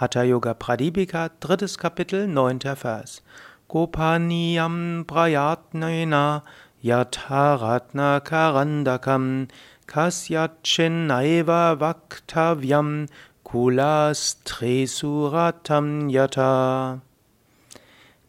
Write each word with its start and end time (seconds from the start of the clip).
Hatha 0.00 0.22
Yoga 0.22 0.54
Pradipika, 0.54 1.28
drittes 1.40 1.76
Kapitel, 1.76 2.26
neunter 2.26 2.74
Vers. 2.74 3.20
Gopaniyam 3.68 5.04
prayatnena 5.04 6.42
yatharatna 6.82 8.22
karandakam 8.22 9.48
kasyachinaiva 9.86 11.76
vaktavyam 11.78 13.10
kulas 13.44 14.38
tresuratam 14.46 16.08
yata. 16.08 17.02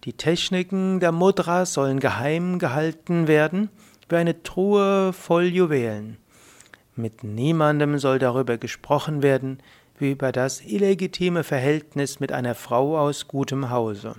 Die 0.03 0.11
Techniken 0.11 0.99
der 0.99 1.13
Mudra 1.13 1.65
sollen 1.65 2.01
geheim 2.01 2.59
gehalten 2.59 3.29
werden 3.29 3.69
wie 4.09 4.17
eine 4.17 4.43
Truhe 4.43 5.13
voll 5.13 5.45
Juwelen. 5.45 6.17
Mit 6.97 7.23
niemandem 7.23 7.97
soll 7.97 8.19
darüber 8.19 8.57
gesprochen 8.57 9.23
werden, 9.23 9.59
wie 10.01 10.11
über 10.11 10.31
das 10.31 10.61
illegitime 10.61 11.43
Verhältnis 11.43 12.19
mit 12.19 12.31
einer 12.31 12.55
Frau 12.55 12.97
aus 12.97 13.27
gutem 13.27 13.69
Hause. 13.69 14.15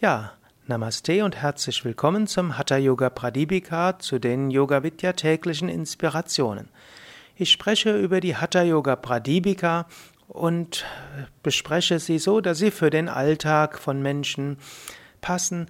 Ja, 0.00 0.32
Namaste 0.66 1.24
und 1.24 1.36
herzlich 1.36 1.82
willkommen 1.84 2.26
zum 2.26 2.58
Hatha 2.58 2.76
Yoga 2.76 3.08
Pradipika 3.08 3.98
zu 3.98 4.18
den 4.18 4.50
Yoga 4.50 4.82
Vidya 4.82 5.14
täglichen 5.14 5.68
Inspirationen. 5.68 6.68
Ich 7.36 7.50
spreche 7.50 7.96
über 7.96 8.20
die 8.20 8.36
Hatha 8.36 8.62
Yoga 8.62 8.96
Pradipika 8.96 9.86
und 10.26 10.84
bespreche 11.42 12.00
sie 12.00 12.18
so, 12.18 12.40
dass 12.40 12.58
sie 12.58 12.70
für 12.70 12.90
den 12.90 13.08
Alltag 13.08 13.78
von 13.78 14.02
Menschen 14.02 14.58
passen, 15.20 15.68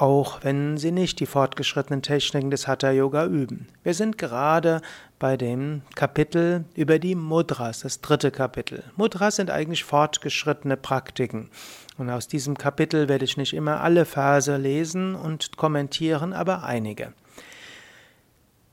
auch 0.00 0.42
wenn 0.42 0.78
sie 0.78 0.92
nicht 0.92 1.20
die 1.20 1.26
fortgeschrittenen 1.26 2.02
Techniken 2.02 2.50
des 2.50 2.66
Hatha 2.66 2.90
Yoga 2.90 3.26
üben. 3.26 3.68
Wir 3.82 3.94
sind 3.94 4.16
gerade 4.16 4.80
bei 5.18 5.36
dem 5.36 5.82
Kapitel 5.94 6.64
über 6.74 6.98
die 6.98 7.14
Mudras, 7.14 7.80
das 7.80 8.00
dritte 8.00 8.30
Kapitel. 8.30 8.84
Mudras 8.96 9.36
sind 9.36 9.50
eigentlich 9.50 9.84
fortgeschrittene 9.84 10.76
Praktiken. 10.76 11.50
Und 11.98 12.08
aus 12.08 12.28
diesem 12.28 12.56
Kapitel 12.56 13.08
werde 13.08 13.26
ich 13.26 13.36
nicht 13.36 13.52
immer 13.52 13.82
alle 13.82 14.06
Verse 14.06 14.56
lesen 14.56 15.14
und 15.14 15.56
kommentieren, 15.58 16.32
aber 16.32 16.64
einige. 16.64 17.12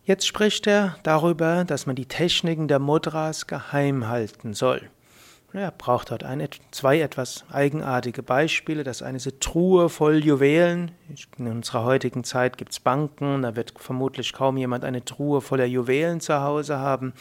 Jetzt 0.05 0.25
spricht 0.25 0.65
er 0.67 0.95
darüber, 1.03 1.65
dass 1.65 1.85
man 1.85 1.97
die 1.97 2.05
Techniken 2.05 2.69
der 2.69 2.79
Mudras 2.79 3.47
geheim 3.47 4.07
halten 4.07 4.53
soll. 4.53 4.89
Er 5.57 5.71
braucht 5.71 6.11
dort 6.11 6.23
ein, 6.23 6.47
zwei 6.69 6.99
etwas 6.99 7.43
eigenartige 7.51 8.21
Beispiele. 8.21 8.83
Das 8.83 9.01
eine 9.01 9.17
ist 9.17 9.25
eine 9.25 9.39
Truhe 9.39 9.89
voll 9.89 10.23
Juwelen. 10.23 10.91
In 11.37 11.47
unserer 11.47 11.83
heutigen 11.83 12.23
Zeit 12.23 12.57
gibt 12.57 12.73
es 12.73 12.79
Banken, 12.79 13.41
da 13.41 13.55
wird 13.55 13.73
vermutlich 13.77 14.33
kaum 14.33 14.57
jemand 14.57 14.83
eine 14.83 15.03
Truhe 15.03 15.41
voller 15.41 15.65
Juwelen 15.65 16.19
zu 16.21 16.41
Hause 16.41 16.77
haben. 16.77 17.13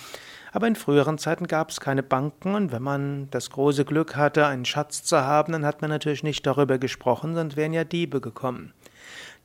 Aber 0.52 0.66
in 0.66 0.76
früheren 0.76 1.16
Zeiten 1.16 1.46
gab 1.46 1.70
es 1.70 1.80
keine 1.80 2.02
Banken 2.02 2.54
und 2.54 2.72
wenn 2.72 2.82
man 2.82 3.28
das 3.30 3.50
große 3.50 3.84
Glück 3.86 4.16
hatte, 4.16 4.46
einen 4.46 4.66
Schatz 4.66 5.02
zu 5.02 5.22
haben, 5.22 5.52
dann 5.52 5.64
hat 5.64 5.80
man 5.80 5.90
natürlich 5.90 6.22
nicht 6.22 6.46
darüber 6.46 6.78
gesprochen, 6.78 7.34
sonst 7.34 7.56
wären 7.56 7.72
ja 7.72 7.84
Diebe 7.84 8.20
gekommen. 8.20 8.74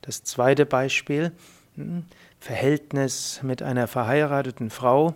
Das 0.02 0.22
zweite 0.22 0.66
Beispiel, 0.66 1.32
hm, 1.76 2.04
Verhältnis 2.40 3.40
mit 3.42 3.62
einer 3.62 3.86
verheirateten 3.86 4.68
Frau. 4.70 5.14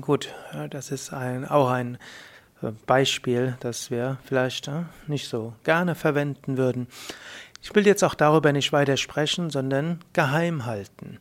Gut, 0.00 0.32
das 0.70 0.90
ist 0.90 1.12
ein, 1.12 1.46
auch 1.46 1.68
ein 1.68 1.98
Beispiel, 2.72 3.56
das 3.60 3.90
wir 3.90 4.18
vielleicht 4.24 4.68
äh, 4.68 4.82
nicht 5.06 5.28
so 5.28 5.52
gerne 5.64 5.94
verwenden 5.94 6.56
würden. 6.56 6.88
Ich 7.62 7.74
will 7.74 7.86
jetzt 7.86 8.04
auch 8.04 8.14
darüber 8.14 8.52
nicht 8.52 8.72
weiter 8.72 8.96
sprechen, 8.96 9.50
sondern 9.50 10.00
geheim 10.12 10.66
halten. 10.66 11.18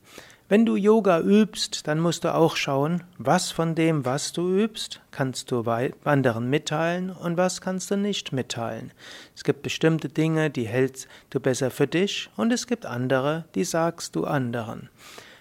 Wenn 0.50 0.66
du 0.66 0.76
Yoga 0.76 1.22
übst, 1.22 1.88
dann 1.88 2.00
musst 2.00 2.26
du 2.26 2.36
auch 2.36 2.58
schauen, 2.58 3.02
was 3.18 3.50
von 3.50 3.76
dem, 3.76 4.06
was 4.06 4.34
du 4.34 4.56
übst, 4.56 5.02
kannst 5.10 5.52
du 5.52 5.62
anderen 6.04 6.50
mitteilen 6.50 7.12
und 7.12 7.38
was 7.38 7.62
kannst 7.62 7.90
du 7.90 7.96
nicht 7.96 8.34
mitteilen. 8.34 8.92
Es 9.36 9.44
gibt 9.44 9.64
bestimmte 9.64 10.10
Dinge, 10.10 10.50
die 10.50 10.68
hältst 10.68 11.08
du 11.30 11.40
besser 11.40 11.72
für 11.72 11.88
dich 11.88 12.30
und 12.36 12.52
es 12.52 12.68
gibt 12.68 12.86
andere, 12.86 13.46
die 13.56 13.64
sagst 13.64 14.16
du 14.16 14.26
anderen. 14.26 14.90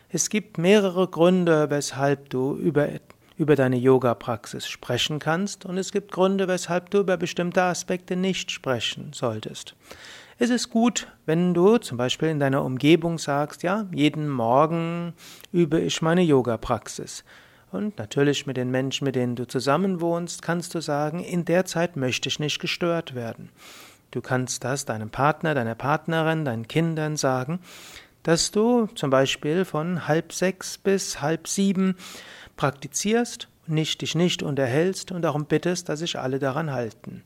Es 0.09 0.31
gibt 0.31 0.57
mehrere 0.57 1.09
Gründe, 1.09 1.69
weshalb 1.69 2.31
du 2.31 2.55
über 2.55 2.89
über 3.43 3.57
deine 3.57 3.77
Yoga-Praxis 3.77 4.67
sprechen 4.67 5.19
kannst 5.19 5.67
und 5.67 5.77
es 5.77 5.93
gibt 5.93 6.13
Gründe, 6.13 6.49
weshalb 6.49 6.91
du 6.91 7.01
über 7.01 7.17
bestimmte 7.17 7.63
Aspekte 7.63 8.17
nicht 8.17 8.51
sprechen 8.51 9.11
solltest. 9.13 9.75
Es 10.39 10.49
ist 10.49 10.71
gut, 10.71 11.09
wenn 11.27 11.53
du 11.53 11.79
zum 11.79 11.99
Beispiel 11.99 12.29
in 12.29 12.41
deiner 12.41 12.65
Umgebung 12.65 13.19
sagst, 13.19 13.63
ja, 13.63 13.87
jeden 13.93 14.29
Morgen 14.29 15.13
übe 15.53 15.81
ich 15.81 16.03
meine 16.03 16.23
Yoga-Praxis. 16.23 17.25
Und 17.73 17.99
natürlich 17.99 18.47
mit 18.47 18.57
den 18.57 18.71
Menschen, 18.71 19.05
mit 19.05 19.17
denen 19.17 19.35
du 19.35 19.47
zusammenwohnst, 19.47 20.43
kannst 20.43 20.75
du 20.75 20.81
sagen, 20.81 21.21
in 21.21 21.45
der 21.45 21.65
Zeit 21.65 21.97
möchte 21.97 22.29
ich 22.29 22.39
nicht 22.39 22.61
gestört 22.61 23.15
werden. 23.15 23.51
Du 24.11 24.21
kannst 24.21 24.63
das 24.63 24.85
deinem 24.85 25.11
Partner, 25.11 25.55
deiner 25.55 25.75
Partnerin, 25.75 26.45
deinen 26.45 26.69
Kindern 26.69 27.17
sagen, 27.17 27.61
dass 28.23 28.51
du 28.51 28.87
zum 28.95 29.11
Beispiel 29.11 29.65
von 29.65 30.07
halb 30.07 30.33
sechs 30.33 30.79
bis 30.79 31.21
halb 31.21 31.49
sieben 31.49 31.97
praktizierst, 32.57 33.49
nicht, 33.67 34.03
dich 34.03 34.15
nicht 34.15 34.43
unterhältst 34.43 35.13
und 35.13 35.23
darum 35.23 35.47
bittest, 35.47 35.89
dass 35.89 36.01
sich 36.01 36.19
alle 36.19 36.39
daran 36.39 36.73
halten. 36.73 37.23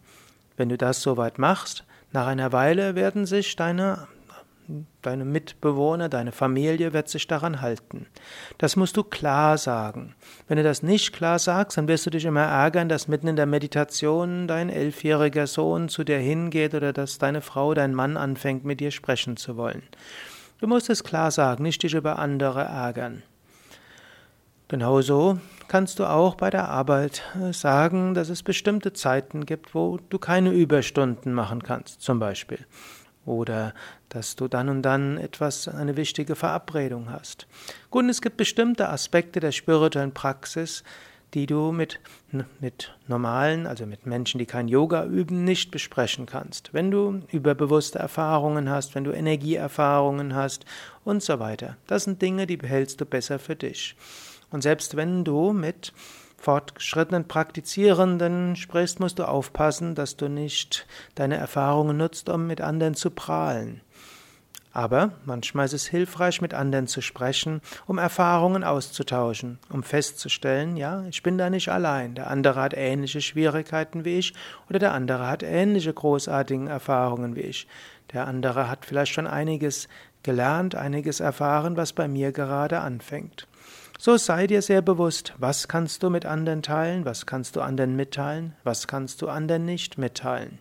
Wenn 0.57 0.69
du 0.69 0.79
das 0.79 1.03
soweit 1.03 1.39
machst, 1.39 1.85
nach 2.13 2.27
einer 2.27 2.53
Weile 2.53 2.95
werden 2.95 3.27
sich 3.27 3.57
deine, 3.57 4.07
deine 5.03 5.25
Mitbewohner, 5.25 6.09
deine 6.09 6.33
Familie 6.33 6.93
wird 6.93 7.09
sich 7.09 7.27
daran 7.27 7.61
halten. 7.61 8.07
Das 8.59 8.77
musst 8.77 8.97
du 8.97 9.05
klar 9.05 9.59
sagen. 9.59 10.15
Wenn 10.49 10.57
du 10.57 10.63
das 10.63 10.83
nicht 10.83 11.13
klar 11.13 11.39
sagst, 11.39 11.77
dann 11.77 11.89
wirst 11.89 12.07
du 12.07 12.11
dich 12.11 12.25
immer 12.25 12.45
ärgern, 12.45 12.89
dass 12.89 13.09
mitten 13.09 13.29
in 13.29 13.37
der 13.37 13.47
Meditation 13.47 14.49
dein 14.49 14.71
elfjähriger 14.71 15.47
Sohn 15.47 15.89
zu 15.89 16.05
dir 16.05 16.19
hingeht 16.19 16.75
oder 16.75 16.93
dass 16.93 17.19
deine 17.19 17.43
Frau, 17.43 17.75
dein 17.75 17.95
Mann 17.95 18.17
anfängt, 18.17 18.65
mit 18.65 18.81
dir 18.81 18.91
sprechen 18.91 19.37
zu 19.37 19.57
wollen. 19.57 19.83
Du 20.59 20.67
musst 20.67 20.89
es 20.89 21.05
klar 21.05 21.31
sagen, 21.31 21.63
nicht 21.63 21.83
dich 21.83 21.93
über 21.93 22.19
andere 22.19 22.63
ärgern. 22.63 23.23
Genauso 24.69 25.39
kannst 25.69 26.01
du 26.01 26.05
auch 26.07 26.35
bei 26.35 26.51
der 26.51 26.69
Arbeit 26.69 27.23
äh, 27.41 27.53
sagen, 27.53 28.15
dass 28.15 28.31
es 28.31 28.43
bestimmte 28.43 28.93
Zeiten 28.93 29.47
gibt, 29.47 29.77
wo 29.77 29.99
du 30.09 30.19
keine 30.19 30.51
Überstunden 30.51 31.33
machen 31.33 31.63
kannst, 31.63 32.03
zum 32.03 32.19
Beispiel. 32.19 32.59
Oder 33.25 33.75
dass 34.09 34.35
du 34.35 34.49
dann 34.49 34.69
und 34.69 34.83
dann 34.83 35.19
etwas, 35.19 35.69
eine 35.69 35.97
wichtige 35.97 36.35
Verabredung 36.35 37.11
hast. 37.11 37.47
Gut, 37.91 38.07
es 38.09 38.21
gibt 38.21 38.37
bestimmte 38.37 38.89
Aspekte 38.89 39.39
der 39.39 39.53
spirituellen 39.53 40.15
Praxis, 40.15 40.83
die 41.35 41.47
du 41.47 41.71
mit, 41.71 42.01
mit 42.61 42.97
normalen, 43.07 43.67
also 43.67 43.87
mit 43.87 44.05
Menschen, 44.05 44.39
die 44.39 44.47
kein 44.47 44.67
Yoga 44.67 45.05
üben, 45.05 45.45
nicht 45.45 45.71
besprechen 45.71 46.27
kannst. 46.27 46.73
Wenn 46.73 46.91
du 46.91 47.21
überbewusste 47.31 48.01
Erfahrungen 48.01 48.69
hast, 48.69 48.97
wenn 48.97 49.05
du 49.05 49.13
Energieerfahrungen 49.13 50.35
hast 50.35 50.65
und 51.05 51.23
so 51.23 51.39
weiter. 51.39 51.77
Das 51.87 52.05
sind 52.05 52.21
Dinge, 52.21 52.47
die 52.47 52.57
behältst 52.57 53.01
du 53.01 53.07
besser 53.07 53.39
für 53.39 53.55
dich. 53.55 53.97
Und 54.51 54.63
selbst 54.63 54.97
wenn 54.97 55.25
du 55.25 55.53
mit 55.53 55.93
fortgeschrittenen 56.37 57.27
Praktizierenden 57.27 58.57
sprichst, 58.57 59.01
musst 59.01 59.19
du 59.19 59.25
aufpassen, 59.25 59.95
dass 59.95 60.17
du 60.17 60.29
nicht 60.29 60.87
deine 61.15 61.37
Erfahrungen 61.37 61.97
nutzt, 61.97 62.29
um 62.29 62.47
mit 62.47 62.61
anderen 62.61 62.95
zu 62.95 63.11
prahlen. 63.11 63.81
Aber 64.77 65.13
manchmal 65.25 65.65
ist 65.65 65.73
es 65.73 65.87
hilfreich, 65.87 66.43
mit 66.43 66.53
anderen 66.53 66.87
zu 66.87 67.01
sprechen, 67.01 67.63
um 67.87 67.97
Erfahrungen 67.97 68.63
auszutauschen, 68.63 69.59
um 69.71 69.83
festzustellen, 69.83 70.77
ja, 70.77 71.07
ich 71.09 71.23
bin 71.23 71.39
da 71.39 71.49
nicht 71.49 71.71
allein, 71.71 72.15
der 72.15 72.31
andere 72.31 72.61
hat 72.61 72.75
ähnliche 72.77 73.23
Schwierigkeiten 73.23 74.05
wie 74.05 74.19
ich 74.19 74.35
oder 74.69 74.79
der 74.79 74.93
andere 74.93 75.29
hat 75.29 75.43
ähnliche 75.43 75.95
großartigen 75.95 76.67
Erfahrungen 76.67 77.37
wie 77.37 77.41
ich. 77.41 77.67
Der 78.13 78.27
andere 78.27 78.69
hat 78.69 78.85
vielleicht 78.85 79.15
schon 79.15 79.27
einiges 79.27 79.89
gelernt, 80.23 80.75
einiges 80.75 81.21
erfahren, 81.21 81.79
was 81.79 81.95
bei 81.95 82.07
mir 82.07 82.33
gerade 82.33 82.81
anfängt. 82.81 83.49
So 83.99 84.19
sei 84.19 84.47
dir 84.47 84.61
sehr 84.61 84.83
bewusst, 84.83 85.33
was 85.39 85.69
kannst 85.69 86.03
du 86.03 86.11
mit 86.11 86.27
anderen 86.27 86.63
teilen, 86.63 87.05
was 87.05 87.25
kannst 87.25 87.57
du 87.57 87.63
anderen 87.63 87.97
mitteilen, 87.97 88.55
was 88.63 88.87
kannst 88.87 89.23
du 89.23 89.29
anderen 89.29 89.65
nicht 89.65 89.97
mitteilen. 89.97 90.59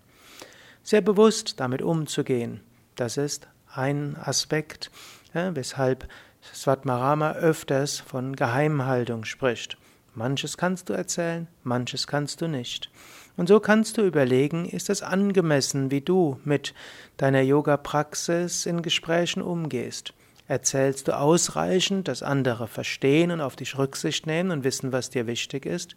Sehr 0.83 1.01
bewusst 1.01 1.59
damit 1.59 1.81
umzugehen, 1.81 2.61
das 2.95 3.17
ist 3.17 3.47
ein 3.73 4.15
Aspekt, 4.15 4.89
weshalb 5.33 6.07
Svatmarama 6.53 7.33
öfters 7.33 7.99
von 7.99 8.35
Geheimhaltung 8.35 9.25
spricht. 9.25 9.77
Manches 10.13 10.55
kannst 10.55 10.87
du 10.87 10.93
erzählen, 10.93 11.47
manches 11.63 12.07
kannst 12.07 12.39
du 12.39 12.47
nicht. 12.47 12.89
Und 13.35 13.49
so 13.49 13.59
kannst 13.59 13.97
du 13.97 14.03
überlegen, 14.03 14.63
ist 14.63 14.89
es 14.89 15.01
angemessen, 15.01 15.91
wie 15.91 15.99
du 15.99 16.39
mit 16.45 16.73
deiner 17.17 17.41
Yoga-Praxis 17.41 18.65
in 18.65 18.81
Gesprächen 18.81 19.41
umgehst. 19.41 20.13
Erzählst 20.47 21.07
du 21.07 21.17
ausreichend, 21.17 22.07
dass 22.07 22.21
andere 22.21 22.67
verstehen 22.67 23.31
und 23.31 23.41
auf 23.41 23.55
dich 23.55 23.77
Rücksicht 23.77 24.27
nehmen 24.27 24.51
und 24.51 24.63
wissen, 24.63 24.91
was 24.91 25.09
dir 25.09 25.25
wichtig 25.25 25.65
ist? 25.65 25.95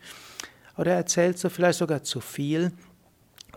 Oder 0.77 0.93
erzählst 0.93 1.45
du 1.45 1.51
vielleicht 1.51 1.79
sogar 1.79 2.03
zu 2.03 2.21
viel, 2.21 2.73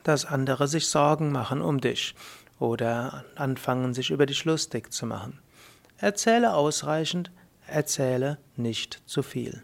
dass 0.04 0.26
andere 0.26 0.68
sich 0.68 0.88
Sorgen 0.88 1.32
machen 1.32 1.62
um 1.62 1.80
dich 1.80 2.16
oder 2.60 3.24
anfangen, 3.36 3.94
sich 3.94 4.10
über 4.10 4.26
dich 4.26 4.44
lustig 4.44 4.92
zu 4.92 5.06
machen? 5.06 5.40
Erzähle 5.98 6.54
ausreichend, 6.54 7.32
erzähle 7.68 8.38
nicht 8.58 9.02
zu 9.06 9.24
viel. 9.24 9.64